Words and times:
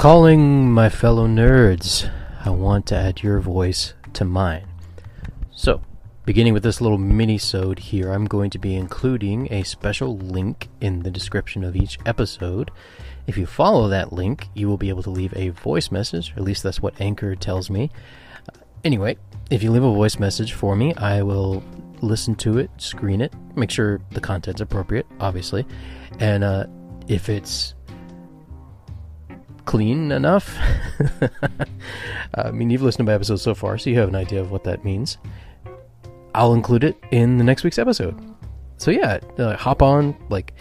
Calling 0.00 0.72
my 0.72 0.88
fellow 0.88 1.28
nerds, 1.28 2.10
I 2.42 2.48
want 2.48 2.86
to 2.86 2.96
add 2.96 3.22
your 3.22 3.38
voice 3.38 3.92
to 4.14 4.24
mine. 4.24 4.66
So, 5.50 5.82
beginning 6.24 6.54
with 6.54 6.62
this 6.62 6.80
little 6.80 6.96
mini-sode 6.96 7.78
here, 7.78 8.10
I'm 8.10 8.24
going 8.24 8.48
to 8.48 8.58
be 8.58 8.76
including 8.76 9.52
a 9.52 9.62
special 9.62 10.16
link 10.16 10.70
in 10.80 11.00
the 11.00 11.10
description 11.10 11.62
of 11.64 11.76
each 11.76 11.98
episode. 12.06 12.70
If 13.26 13.36
you 13.36 13.44
follow 13.44 13.88
that 13.90 14.10
link, 14.10 14.48
you 14.54 14.68
will 14.68 14.78
be 14.78 14.88
able 14.88 15.02
to 15.02 15.10
leave 15.10 15.36
a 15.36 15.50
voice 15.50 15.90
message, 15.90 16.32
or 16.32 16.36
at 16.36 16.44
least 16.44 16.62
that's 16.62 16.80
what 16.80 16.98
Anchor 16.98 17.34
tells 17.34 17.68
me. 17.68 17.90
Anyway, 18.82 19.18
if 19.50 19.62
you 19.62 19.70
leave 19.70 19.84
a 19.84 19.92
voice 19.92 20.18
message 20.18 20.54
for 20.54 20.76
me, 20.76 20.94
I 20.94 21.20
will 21.20 21.62
listen 22.00 22.34
to 22.36 22.56
it, 22.56 22.70
screen 22.78 23.20
it, 23.20 23.34
make 23.54 23.70
sure 23.70 24.00
the 24.12 24.20
content's 24.22 24.62
appropriate, 24.62 25.04
obviously, 25.20 25.66
and 26.20 26.42
uh, 26.42 26.64
if 27.06 27.28
it's 27.28 27.74
clean 29.64 30.12
enough. 30.12 30.56
I 32.34 32.50
mean, 32.50 32.70
you've 32.70 32.82
listened 32.82 33.06
to 33.06 33.10
my 33.10 33.14
episodes 33.14 33.42
so 33.42 33.54
far, 33.54 33.78
so 33.78 33.90
you 33.90 33.98
have 33.98 34.08
an 34.08 34.16
idea 34.16 34.40
of 34.40 34.50
what 34.50 34.64
that 34.64 34.84
means. 34.84 35.18
I'll 36.34 36.54
include 36.54 36.84
it 36.84 36.96
in 37.10 37.38
the 37.38 37.44
next 37.44 37.64
week's 37.64 37.78
episode. 37.78 38.18
So 38.76 38.90
yeah, 38.90 39.18
uh, 39.38 39.56
hop 39.56 39.82
on, 39.82 40.16
like, 40.28 40.54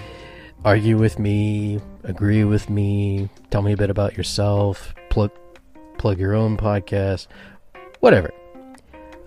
argue 0.66 0.98
with 0.98 1.20
me, 1.20 1.80
agree 2.04 2.44
with 2.44 2.70
me, 2.70 3.30
tell 3.50 3.62
me 3.62 3.74
a 3.74 3.78
bit 3.78 3.90
about 3.90 4.18
yourself, 4.18 4.94
plug 5.10 5.32
plug 5.98 6.18
your 6.18 6.34
own 6.34 6.58
podcast, 6.58 7.28
whatever. 8.00 8.32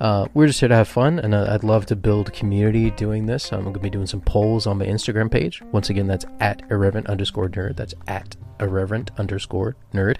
Uh, 0.02 0.26
we're 0.34 0.48
just 0.48 0.58
here 0.58 0.68
to 0.68 0.74
have 0.74 0.88
fun, 0.88 1.20
and 1.20 1.32
uh, 1.32 1.46
I'd 1.48 1.62
love 1.62 1.86
to 1.86 1.94
build 1.94 2.32
community 2.32 2.90
doing 2.90 3.26
this. 3.26 3.52
I'm 3.52 3.62
going 3.62 3.72
to 3.72 3.78
be 3.78 3.88
doing 3.88 4.08
some 4.08 4.20
polls 4.20 4.66
on 4.66 4.78
my 4.78 4.84
Instagram 4.84 5.30
page. 5.30 5.62
Once 5.70 5.90
again, 5.90 6.08
that's 6.08 6.24
at 6.40 6.60
irreverent 6.72 7.06
underscore 7.06 7.48
nerd. 7.48 7.76
That's 7.76 7.94
at 8.08 8.34
irreverent 8.58 9.12
underscore 9.16 9.76
nerd. 9.94 10.16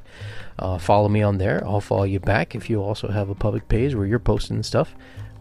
Uh, 0.57 0.79
follow 0.79 1.09
me 1.09 1.21
on 1.21 1.39
there. 1.39 1.67
I'll 1.67 1.81
follow 1.81 2.05
you 2.05 2.21
back 2.21 2.55
if 2.55 2.71
you 2.71 2.81
also 2.81 3.09
have 3.09 3.29
a 3.29 3.35
public 3.35 3.67
page 3.67 3.97
where 3.97 4.07
you're 4.07 4.21
posting 4.21 4.63
stuff. 4.63 4.95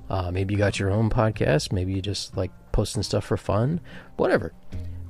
Uh, 0.09 0.31
maybe 0.31 0.55
you 0.55 0.57
got 0.57 0.79
your 0.79 0.89
own 0.89 1.11
podcast. 1.11 1.71
Maybe 1.71 1.93
you 1.93 2.01
just 2.01 2.35
like 2.35 2.49
posting 2.71 3.03
stuff 3.03 3.25
for 3.25 3.37
fun. 3.37 3.79
Whatever. 4.15 4.53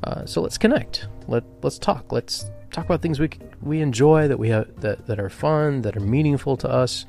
Uh, 0.03 0.25
so 0.25 0.41
let's 0.41 0.57
connect. 0.57 1.07
Let 1.29 1.45
let's 1.63 1.79
talk. 1.79 2.11
Let's 2.11 2.51
talk 2.69 2.83
about 2.83 3.01
things 3.01 3.17
we 3.17 3.29
we 3.61 3.79
enjoy 3.79 4.27
that 4.27 4.37
we 4.37 4.49
have 4.49 4.81
that 4.81 5.07
that 5.07 5.21
are 5.21 5.29
fun, 5.29 5.83
that 5.83 5.95
are 5.95 6.01
meaningful 6.01 6.57
to 6.57 6.69
us 6.69 7.05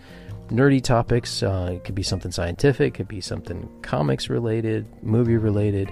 nerdy 0.52 0.82
topics. 0.82 1.42
Uh, 1.42 1.72
it 1.74 1.84
could 1.84 1.94
be 1.94 2.02
something 2.02 2.30
scientific, 2.30 2.94
it 2.94 2.96
could 2.96 3.08
be 3.08 3.20
something 3.20 3.68
comics 3.82 4.28
related, 4.28 4.86
movie 5.02 5.36
related. 5.36 5.90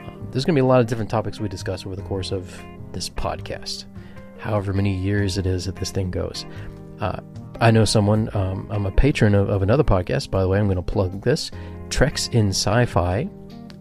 Um, 0.00 0.28
there's 0.30 0.44
going 0.44 0.54
to 0.54 0.60
be 0.60 0.64
a 0.64 0.68
lot 0.68 0.80
of 0.80 0.86
different 0.86 1.10
topics 1.10 1.40
we 1.40 1.48
discuss 1.48 1.86
over 1.86 1.96
the 1.96 2.02
course 2.02 2.32
of 2.32 2.60
this 2.92 3.08
podcast, 3.08 3.84
however 4.38 4.72
many 4.72 4.96
years 4.96 5.38
it 5.38 5.46
is 5.46 5.66
that 5.66 5.76
this 5.76 5.90
thing 5.90 6.10
goes. 6.10 6.46
Uh, 7.00 7.20
I 7.60 7.70
know 7.70 7.84
someone, 7.84 8.34
um, 8.36 8.66
I'm 8.70 8.86
a 8.86 8.92
patron 8.92 9.34
of, 9.34 9.48
of 9.48 9.62
another 9.62 9.84
podcast, 9.84 10.30
by 10.30 10.42
the 10.42 10.48
way, 10.48 10.58
I'm 10.58 10.66
going 10.66 10.76
to 10.76 10.82
plug 10.82 11.22
this 11.22 11.50
Treks 11.90 12.28
in 12.28 12.48
Sci 12.48 12.86
Fi. 12.86 13.28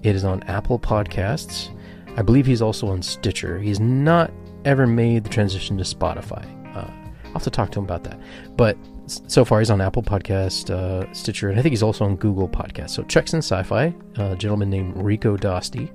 It 0.03 0.15
is 0.15 0.23
on 0.23 0.43
Apple 0.43 0.79
Podcasts. 0.79 1.73
I 2.17 2.21
believe 2.21 2.45
he's 2.45 2.61
also 2.61 2.87
on 2.87 3.01
Stitcher. 3.01 3.59
He's 3.59 3.79
not 3.79 4.31
ever 4.65 4.87
made 4.87 5.23
the 5.23 5.29
transition 5.29 5.77
to 5.77 5.83
Spotify. 5.83 6.45
Uh, 6.75 6.89
I'll 7.25 7.33
have 7.33 7.43
to 7.43 7.49
talk 7.49 7.71
to 7.71 7.79
him 7.79 7.85
about 7.85 8.03
that. 8.05 8.19
But 8.55 8.77
so 9.07 9.45
far 9.45 9.59
he's 9.59 9.69
on 9.69 9.81
Apple 9.81 10.03
Podcast, 10.03 10.69
uh, 10.69 11.11
Stitcher, 11.13 11.49
and 11.49 11.59
I 11.59 11.61
think 11.61 11.71
he's 11.71 11.83
also 11.83 12.05
on 12.05 12.15
Google 12.15 12.47
Podcast. 12.47 12.91
So 12.91 13.03
Treks 13.03 13.33
in 13.33 13.39
Sci-Fi, 13.39 13.93
a 14.17 14.35
gentleman 14.35 14.69
named 14.69 14.97
Rico 14.97 15.37
Dosti. 15.37 15.89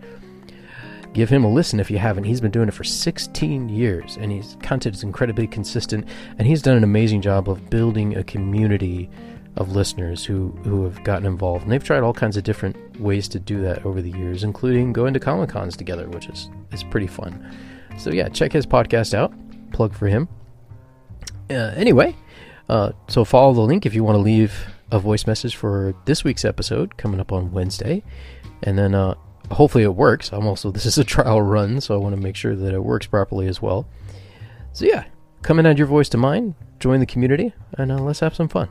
Give 1.12 1.28
him 1.28 1.44
a 1.44 1.48
listen 1.48 1.78
if 1.78 1.90
you 1.90 1.98
haven't. 1.98 2.24
He's 2.24 2.40
been 2.40 2.50
doing 2.50 2.68
it 2.68 2.74
for 2.74 2.84
16 2.84 3.68
years, 3.68 4.16
and 4.16 4.32
his 4.32 4.56
content 4.62 4.96
is 4.96 5.02
incredibly 5.02 5.46
consistent, 5.46 6.08
and 6.38 6.48
he's 6.48 6.62
done 6.62 6.76
an 6.76 6.84
amazing 6.84 7.20
job 7.20 7.50
of 7.50 7.68
building 7.68 8.16
a 8.16 8.24
community 8.24 9.10
of 9.56 9.76
listeners 9.76 10.24
who, 10.24 10.48
who 10.64 10.84
have 10.84 11.04
gotten 11.04 11.26
involved. 11.26 11.64
And 11.64 11.72
they've 11.72 11.84
tried 11.84 12.02
all 12.02 12.14
kinds 12.14 12.38
of 12.38 12.44
different 12.44 12.98
ways 12.98 13.28
to 13.28 13.38
do 13.38 13.60
that 13.60 13.84
over 13.84 14.00
the 14.00 14.10
years, 14.10 14.44
including 14.44 14.94
going 14.94 15.12
to 15.12 15.20
Comic 15.20 15.50
Cons 15.50 15.76
together, 15.76 16.08
which 16.08 16.28
is, 16.28 16.48
is 16.72 16.82
pretty 16.84 17.06
fun. 17.06 17.54
So 17.98 18.10
yeah, 18.10 18.28
check 18.28 18.52
his 18.52 18.66
podcast 18.66 19.12
out. 19.12 19.34
Plug 19.72 19.94
for 19.94 20.06
him. 20.06 20.28
Uh, 21.50 21.74
anyway, 21.76 22.16
uh, 22.72 22.92
so 23.06 23.22
follow 23.22 23.52
the 23.52 23.60
link 23.60 23.84
if 23.84 23.94
you 23.94 24.02
want 24.02 24.16
to 24.16 24.22
leave 24.22 24.66
a 24.90 24.98
voice 24.98 25.26
message 25.26 25.56
for 25.56 25.94
this 26.06 26.24
week's 26.24 26.42
episode 26.42 26.96
coming 26.96 27.20
up 27.20 27.30
on 27.30 27.52
Wednesday, 27.52 28.02
and 28.62 28.78
then 28.78 28.94
uh, 28.94 29.14
hopefully 29.50 29.84
it 29.84 29.94
works. 29.94 30.32
I'm 30.32 30.46
also 30.46 30.70
this 30.76 30.86
is 30.86 30.96
a 30.96 31.04
trial 31.04 31.42
run, 31.42 31.82
so 31.82 31.94
I 31.94 31.98
want 31.98 32.14
to 32.16 32.20
make 32.20 32.34
sure 32.34 32.56
that 32.56 32.72
it 32.72 32.82
works 32.82 33.06
properly 33.06 33.46
as 33.46 33.60
well. 33.60 33.86
So 34.72 34.86
yeah, 34.86 35.04
come 35.42 35.58
and 35.58 35.68
add 35.68 35.76
your 35.76 35.86
voice 35.86 36.08
to 36.10 36.16
mine, 36.16 36.54
join 36.80 37.00
the 37.00 37.04
community, 37.04 37.52
and 37.74 37.92
uh, 37.92 37.98
let's 37.98 38.20
have 38.20 38.34
some 38.34 38.48
fun. 38.48 38.70